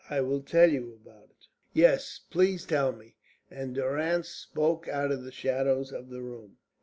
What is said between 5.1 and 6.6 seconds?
of the shadows of the room.